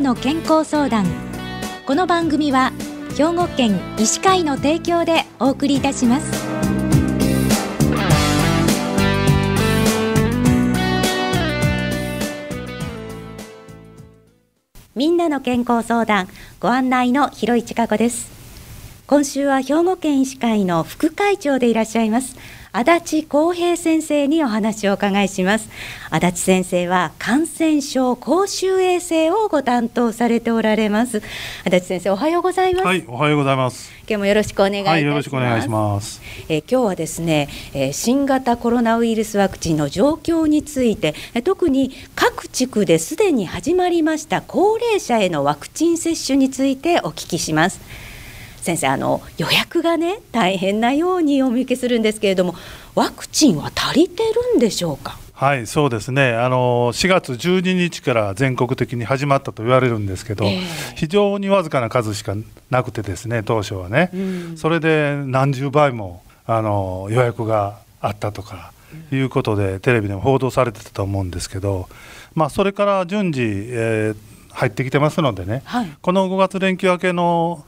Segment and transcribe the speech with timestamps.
[0.00, 1.06] の健康相談。
[1.86, 2.72] この番組は
[3.16, 6.44] 兵庫県医師会の提供でお送りいたします。
[14.94, 16.28] みんなの健康相談。
[16.60, 18.32] ご案内の広市加子です。
[19.06, 22.36] 今週は兵庫県医師会の副会長でいらっしゃいます。
[22.76, 25.70] 足立康平先生にお話をお伺いします。
[26.10, 31.22] 足立先生は感染症公衆衛生をご担当されておられます。
[31.64, 32.84] 足立先生おはようございます。
[32.84, 33.92] はいおはようございます。
[33.98, 36.20] 今日もよろしくお願いします、はい、よろしくお願いします。
[36.48, 47.80] え今日はですね、えー、新型コロナウイルスワクチンの状況について特に各地区ですでに始まりました高齢者へのワクチン接種についてお聞きします
[48.64, 52.54] 先生あの予約がね大変なようにお見受けするんですけれども
[52.94, 55.18] ワクチンは足りてるんでしょうか？
[55.34, 56.32] はいそうですね。
[56.32, 60.60] あの4月12日から全国的に始まったと言われるんですけど、えー、
[60.94, 62.34] 非常にわずかな数しか
[62.70, 68.72] なくてですね当初はね、うん、それで何十倍もあの予約があったとか
[69.12, 71.88] いうことで、テレビでも報道されてたと思うんですけど、
[72.34, 74.16] まあ、それから順次、えー、
[74.52, 77.64] 入ってきてますのでね、はい、この5月連休明けの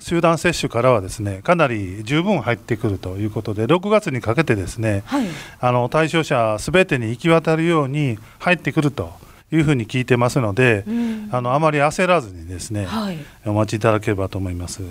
[0.00, 5.26] 集団接種からはですねかなり十分入ってくるということで6月にかけてですね、はい、
[5.60, 9.12] あの対象者すべてに行き渡るように入ってくると
[9.52, 14.82] いうふうに聞いてますので、うん、あのあまり焦らずにですね、はい、お待ちいただければと思います。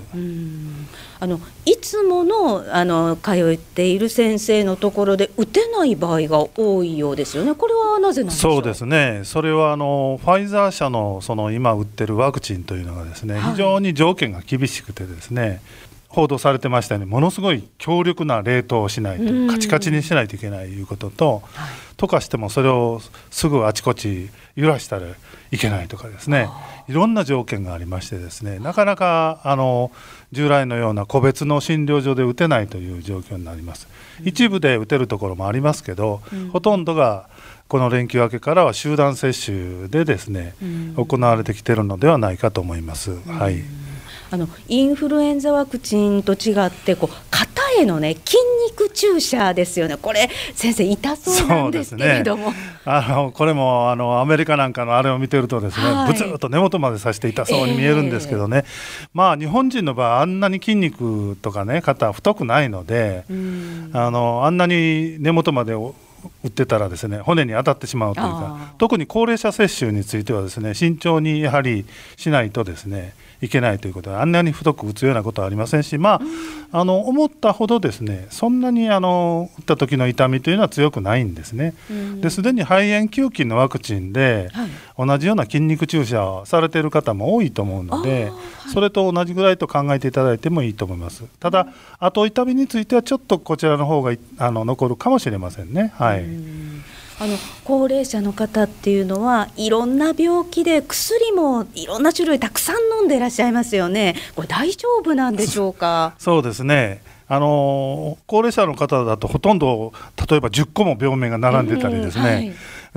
[1.19, 7.55] あのいつものあの通っている先生のところで打てない場合が多いようですよね。
[7.55, 9.21] これはなぜなんそうですね。
[9.23, 15.61] それはあのファイザー社のその今打ってるワクチンというのがですね、非常に条件が厳しくてですね。
[16.09, 21.43] 報道されてましたようにものすごい強力な冷凍をしないとカチカチにしないといけないということと、
[21.97, 22.99] 溶かしてもそれを
[23.29, 25.05] すぐあちこち揺らしたら
[25.51, 26.49] いけないとかですね。
[26.87, 29.91] いろんな条件がありましてですねなかなかあの
[30.31, 33.87] 従来のような個別の診療所で打てないという状況になります。
[34.23, 36.21] 一部で打てるところもありますけど、
[36.51, 37.29] ほとんどが
[37.67, 40.55] この連休明けからは集団接種でですね、
[40.97, 43.11] 行われてきているのではないかと思います。
[43.27, 43.61] はい
[44.31, 49.97] あのインフルエンザワクチンと違ってこう肩へのね筋肉注射ですよね。
[49.97, 63.25] これ先生痛そうなんですけれども、ね、あのこれもあのアメリカなんかのあれを見てるとですね、はい、ブツッと根元までさして痛そうに見えるんですけどね、えー、まあ日本人の場合あんなに筋肉とかね肩太くないので、
[63.93, 65.73] あのあんなに根元まで
[66.43, 71.85] 打ってたらですね骨に当たってしまうというか特に高齢者接種についてはですね慎重にやはり
[72.17, 76.21] しないとですねいけないということであんなに太く打つようなことはありませんし、ま
[76.71, 81.73] あ、あの思ったほどですねそんなにあの打った時の痛みというのは強くないんですね。
[82.21, 84.49] ですでに肺炎球菌のワクチンで、
[84.97, 88.31] 同じような筋肉注射をされている方も多いと思うので、
[88.73, 91.23] それと同じぐらいと考えていただいてもいいと思います。
[91.39, 91.67] ただ
[91.99, 95.93] 後痛みについてはちょっとこちらの方があの残るかもしれませんね。
[95.95, 104.15] はいあの高齢者の方っていうのはいろんな病気で薬もいろんな種類たくさん飲んでいらっしゃいますよね。
[104.35, 106.15] これ大丈夫なんでしょうか？
[106.17, 107.01] そうですね。
[107.31, 109.93] あの高齢者の方だとほとんど
[110.29, 112.39] 例えば10個も病名が並んでたりですね、は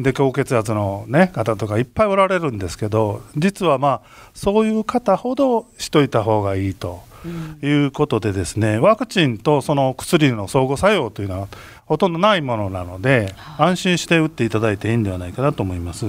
[0.01, 4.01] い、で高血圧の、ね、方とかいっぱいおられるんですけど実はまあ
[4.33, 7.03] そういう方ほどしといた方がいいと。
[7.62, 11.49] いうことでですねワクチンとその薬の相互作用というのは
[11.84, 16.06] ほとんどないものなので、安心して打っていただいていいんではないかなと思います。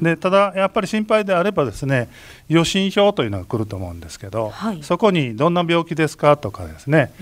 [0.00, 2.08] でただやっぱり心配であればですね
[2.48, 6.36] 予診票というのが来ると思うんですけど、はい、そこにどんな病気ですか？
[6.36, 7.12] とかですね、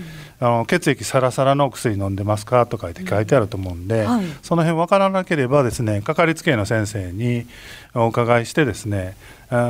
[0.41, 2.65] うん、あの血液サラサラの薬飲んでますか？
[2.65, 7.47] とかって書いてあると思うんで、うんはい、その辺分からなければですねかかりつけ医の先生に
[7.95, 9.15] お伺いしてですね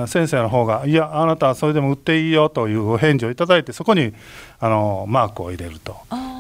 [0.08, 4.14] 先生の方が「いやあなたはそれでも打っていいよ」というお返事をいただいてそこに
[4.60, 5.96] あのマークを入れると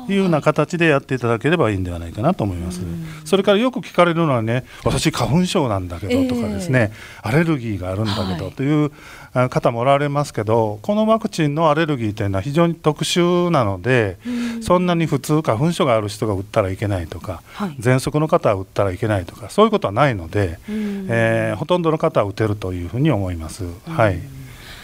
[0.09, 2.81] いうような形でやっていただければいいんではないかなと思います。
[3.25, 6.91] それからよく聞かれるのはね私花粉症なんだけどとかですね、
[7.23, 8.91] えー、アレルギーがあるんだけどという
[9.49, 14.17] 方もおられますけどこのワクチンのアレルギーというのは非常に特殊なので
[14.61, 23.63] そんなに普通花粉症がある人が打ったらいけないとか、はい、喘息の方は打ったらいけないとかそういうことはないので、えー、ほとんどの方は打てるというふうに思います。
[23.87, 24.19] はい。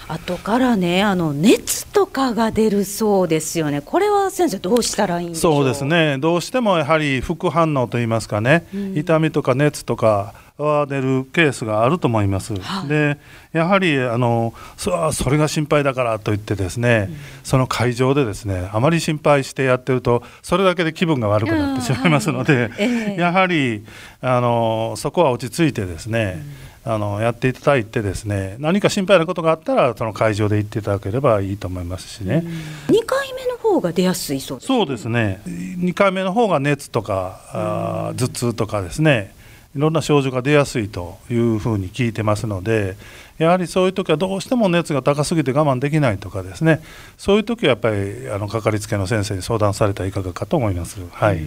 [0.07, 3.81] 後からねあの熱とかが出るそうですよね。
[3.81, 6.17] これは先生どうしたらいいんでそうですね。
[6.19, 12.55] どうしてもやはり副反応といいますかね、うん、痛みとか熱とかは出るケースがあると思います。
[12.55, 13.17] はい、で
[13.51, 22.71] やはりあのそそれが心配だからといってですね、うん、その会場でですねあまり心配してやってるとそれだけで気分が悪くなってしまいますので、はい。
[22.77, 23.83] えー、やはり
[24.21, 26.69] あのそこは落ち着いてですね、うん。
[26.85, 32.43] あのやっていただいてですね何か心配なことがあったらその会場で行っていただければいいと思いますしね、
[32.89, 33.28] うん、2回目の
[33.69, 35.41] 方が出やすいそうです、ね、そうですね。
[35.45, 39.33] 2回目の方が熱とか、あ頭痛とかですね。
[39.75, 42.97] いろんな症状が出やすいというふうに聞いてますので
[43.37, 46.81] やはりそういう時はどうしても熱が高すぎて我慢できないとかですね。
[47.17, 50.99] そういう時はやっぱりあのかかりつけの先生に相談されたらいかがかと思います。
[51.11, 51.39] はい、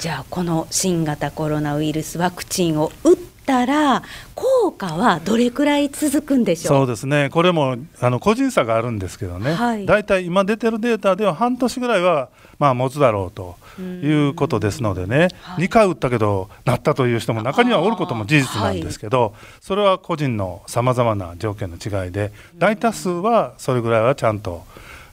[0.00, 4.02] じゃあこの新型コロナウイルスワクチンを打ったら
[4.34, 6.76] 効果はどれくらい続くんでしょう？
[6.78, 7.30] そうですね。
[7.30, 24.64] これもあの個人差があるんですけどね、はい、だいたい今出てるデータでは半年ぐらいはまあ持つだろうということですのでね、はい、2回打ったけどなったという人も中にはおることも事実なんですけど、はい、それは個人のさまざまな条件の違いで大多数はそれぐらいはちゃんと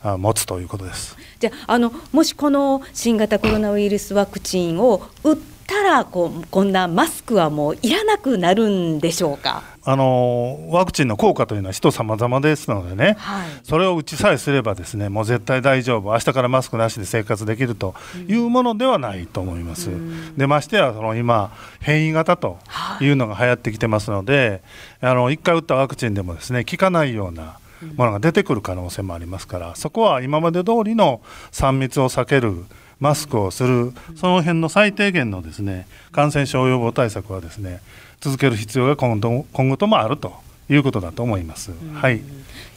[0.04, 1.16] 持つということです。
[1.40, 5.38] じゃあのもしこの新型コロナウイルスワクチンを打っ
[5.72, 9.64] たらこうこんなマスクはもういらなくなるんでしょうか？
[9.84, 16.12] あのワクチンの効果というのは人様々ですのでね、はい、それを打ちさえすればですねもう絶対大丈夫。
[16.12, 17.96] 明日からマスクなしで生活できると
[18.28, 19.90] いうものではないと思います。
[19.90, 22.60] うん、でましてやその今変異型と
[23.00, 23.12] い。
[23.12, 24.62] うのが流行ってきてますので、
[25.02, 27.58] はい、あの1回打ったワクチンでもですね効かないような
[27.96, 31.22] ものが出てくる可能性もありますからそこは今まで通りの
[31.52, 32.66] 3密を避ける
[33.02, 37.82] マスクをするその辺の最低限のですね感染症予防対策はですね
[38.22, 40.34] 続ける必要が今後今後ともあると
[40.70, 41.72] いうことだと思います。
[41.96, 42.22] はい。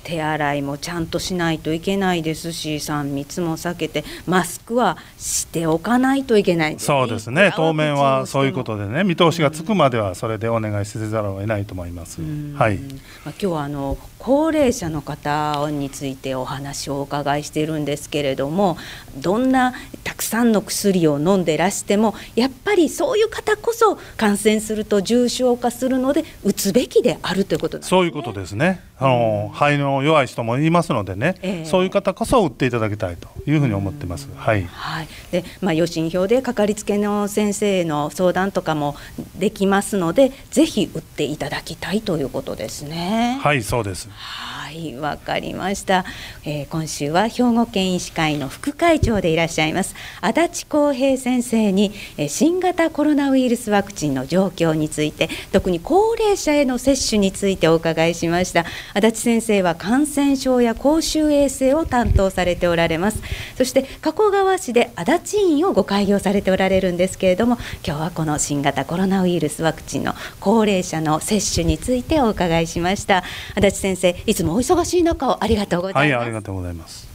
[0.05, 7.53] 手洗いもちゃんとしないといけないですし3密も避けてマスクはしておかないといけない、ね、そうですね。
[7.57, 12.21] 当面はそういうことでね見通しがつくまではそれでお願いせざるを得ないと思います。
[12.21, 12.85] はい、ま
[13.27, 18.79] あ、今日はあの高齢者の方についてお話をお伺いしているんですけれども
[19.17, 27.91] どんなたくさんの薬を飲んでらしてもやっぱりそういう方こそ感染すると重症化するので打つべきであるということなんですね。
[27.91, 28.83] そういうことですね。
[28.99, 34.29] あの、肺の弱い人もいますのでね、えー、そういう方こそ打っていただきたいというふうに思ってます。
[34.35, 34.65] はい。
[34.65, 35.09] はい。
[35.31, 38.97] で、まあ予診票でかかりつけの先生の相談とかも
[39.39, 43.39] できますので、ぜひ打っていただきたいということですね。
[43.43, 44.09] はい、そうです。
[44.11, 46.05] はいわかりました、
[46.45, 49.95] えー、今週は兵庫県医師会の副会長でいらっしゃいます。
[50.21, 58.65] 足立康平先生に、えー、新型コロナウイルスワクチンの状況について特に高齢者への接種についてお伺いしました。
[58.95, 63.21] 足立先生は感染症や公衆衛生を担当されておられます。
[63.57, 73.23] そして加古川市で足立院をご開業されておられるんですけれども今日はこの新型コロナウイルスワクチンの高齢者の接種についてお伺いしました。
[73.55, 76.03] 足立先生いつも忙しい中をありがとうございます。
[76.03, 77.13] はい、ありがとうございます。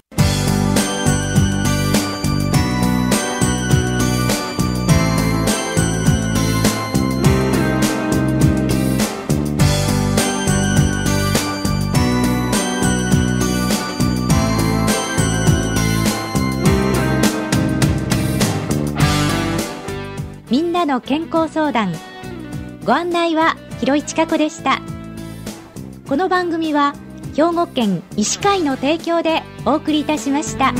[20.52, 21.94] みんなの健康相談
[22.84, 24.82] ご案内は広市千佳子でした
[26.08, 26.96] この番組は
[27.36, 30.74] 兵庫県医師会の提供でお送りいたしました。